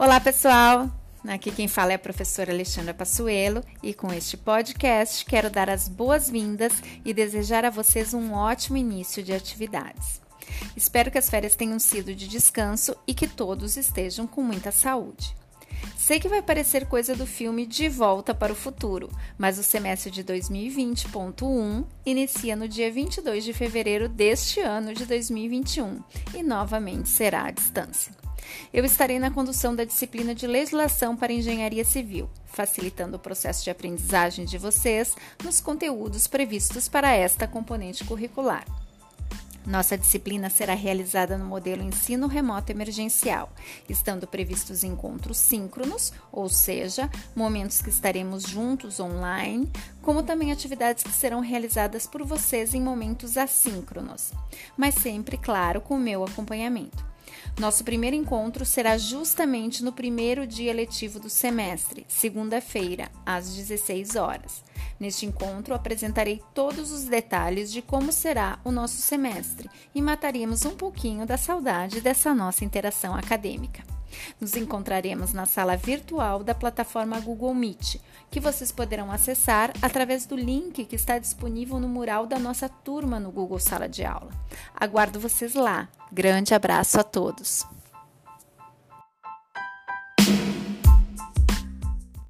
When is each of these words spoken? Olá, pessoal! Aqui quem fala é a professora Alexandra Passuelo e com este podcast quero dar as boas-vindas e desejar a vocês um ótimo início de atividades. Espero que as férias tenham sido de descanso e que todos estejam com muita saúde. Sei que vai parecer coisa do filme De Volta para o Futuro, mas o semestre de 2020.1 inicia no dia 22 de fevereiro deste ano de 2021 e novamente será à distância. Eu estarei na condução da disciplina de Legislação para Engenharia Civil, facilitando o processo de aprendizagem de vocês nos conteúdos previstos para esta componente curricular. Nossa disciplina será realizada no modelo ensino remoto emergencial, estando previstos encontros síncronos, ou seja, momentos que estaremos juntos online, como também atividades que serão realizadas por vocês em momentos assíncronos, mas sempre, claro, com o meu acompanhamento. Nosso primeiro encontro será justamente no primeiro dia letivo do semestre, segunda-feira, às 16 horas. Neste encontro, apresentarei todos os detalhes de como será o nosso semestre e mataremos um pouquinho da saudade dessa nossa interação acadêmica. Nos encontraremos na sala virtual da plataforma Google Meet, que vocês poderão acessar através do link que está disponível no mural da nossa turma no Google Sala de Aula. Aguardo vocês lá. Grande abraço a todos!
Olá, 0.00 0.18
pessoal! 0.18 0.90
Aqui 1.28 1.50
quem 1.50 1.68
fala 1.68 1.92
é 1.92 1.94
a 1.94 1.98
professora 1.98 2.50
Alexandra 2.50 2.94
Passuelo 2.94 3.62
e 3.82 3.92
com 3.92 4.10
este 4.10 4.34
podcast 4.34 5.26
quero 5.26 5.50
dar 5.50 5.68
as 5.68 5.88
boas-vindas 5.88 6.72
e 7.04 7.12
desejar 7.12 7.66
a 7.66 7.70
vocês 7.70 8.14
um 8.14 8.32
ótimo 8.32 8.78
início 8.78 9.22
de 9.22 9.34
atividades. 9.34 10.22
Espero 10.74 11.10
que 11.10 11.18
as 11.18 11.28
férias 11.28 11.54
tenham 11.54 11.78
sido 11.78 12.14
de 12.14 12.26
descanso 12.26 12.96
e 13.06 13.12
que 13.12 13.28
todos 13.28 13.76
estejam 13.76 14.26
com 14.26 14.42
muita 14.42 14.72
saúde. 14.72 15.36
Sei 15.98 16.18
que 16.18 16.30
vai 16.30 16.40
parecer 16.40 16.86
coisa 16.86 17.14
do 17.14 17.26
filme 17.26 17.66
De 17.66 17.86
Volta 17.90 18.34
para 18.34 18.54
o 18.54 18.56
Futuro, 18.56 19.10
mas 19.36 19.58
o 19.58 19.62
semestre 19.62 20.10
de 20.10 20.24
2020.1 20.24 21.84
inicia 22.06 22.56
no 22.56 22.66
dia 22.66 22.90
22 22.90 23.44
de 23.44 23.52
fevereiro 23.52 24.08
deste 24.08 24.60
ano 24.60 24.94
de 24.94 25.04
2021 25.04 26.02
e 26.34 26.42
novamente 26.42 27.10
será 27.10 27.48
à 27.48 27.50
distância. 27.50 28.19
Eu 28.72 28.84
estarei 28.84 29.18
na 29.18 29.30
condução 29.30 29.74
da 29.74 29.84
disciplina 29.84 30.34
de 30.34 30.46
Legislação 30.46 31.16
para 31.16 31.32
Engenharia 31.32 31.84
Civil, 31.84 32.28
facilitando 32.46 33.16
o 33.16 33.20
processo 33.20 33.64
de 33.64 33.70
aprendizagem 33.70 34.44
de 34.44 34.58
vocês 34.58 35.16
nos 35.42 35.60
conteúdos 35.60 36.26
previstos 36.26 36.88
para 36.88 37.14
esta 37.14 37.46
componente 37.46 38.04
curricular. 38.04 38.64
Nossa 39.66 39.96
disciplina 39.96 40.48
será 40.48 40.74
realizada 40.74 41.36
no 41.36 41.44
modelo 41.44 41.82
ensino 41.82 42.26
remoto 42.26 42.72
emergencial, 42.72 43.52
estando 43.88 44.26
previstos 44.26 44.82
encontros 44.82 45.36
síncronos, 45.36 46.12
ou 46.32 46.48
seja, 46.48 47.10
momentos 47.36 47.82
que 47.82 47.90
estaremos 47.90 48.44
juntos 48.44 48.98
online, 48.98 49.70
como 50.00 50.22
também 50.22 50.50
atividades 50.50 51.02
que 51.02 51.12
serão 51.12 51.40
realizadas 51.40 52.06
por 52.06 52.24
vocês 52.24 52.72
em 52.72 52.80
momentos 52.80 53.36
assíncronos, 53.36 54.32
mas 54.76 54.94
sempre, 54.94 55.36
claro, 55.36 55.80
com 55.80 55.94
o 55.94 56.00
meu 56.00 56.24
acompanhamento. 56.24 57.09
Nosso 57.60 57.84
primeiro 57.84 58.16
encontro 58.16 58.64
será 58.64 58.96
justamente 58.96 59.84
no 59.84 59.92
primeiro 59.92 60.46
dia 60.46 60.72
letivo 60.72 61.20
do 61.20 61.28
semestre, 61.28 62.06
segunda-feira, 62.08 63.10
às 63.24 63.54
16 63.54 64.16
horas. 64.16 64.64
Neste 64.98 65.26
encontro, 65.26 65.74
apresentarei 65.74 66.42
todos 66.54 66.90
os 66.90 67.04
detalhes 67.04 67.70
de 67.70 67.82
como 67.82 68.12
será 68.12 68.58
o 68.64 68.72
nosso 68.72 68.96
semestre 69.02 69.68
e 69.94 70.00
mataremos 70.00 70.64
um 70.64 70.74
pouquinho 70.74 71.26
da 71.26 71.36
saudade 71.36 72.00
dessa 72.00 72.34
nossa 72.34 72.64
interação 72.64 73.14
acadêmica. 73.14 73.89
Nos 74.40 74.56
encontraremos 74.56 75.32
na 75.32 75.46
sala 75.46 75.76
virtual 75.76 76.42
da 76.42 76.54
plataforma 76.54 77.20
Google 77.20 77.54
Meet, 77.54 77.96
que 78.30 78.40
vocês 78.40 78.72
poderão 78.72 79.10
acessar 79.10 79.72
através 79.80 80.26
do 80.26 80.36
link 80.36 80.84
que 80.84 80.96
está 80.96 81.18
disponível 81.18 81.78
no 81.78 81.88
mural 81.88 82.26
da 82.26 82.38
nossa 82.38 82.68
turma 82.68 83.20
no 83.20 83.30
Google 83.30 83.58
Sala 83.58 83.88
de 83.88 84.04
Aula. 84.04 84.30
Aguardo 84.74 85.20
vocês 85.20 85.54
lá. 85.54 85.88
Grande 86.12 86.54
abraço 86.54 86.98
a 86.98 87.04
todos! 87.04 87.66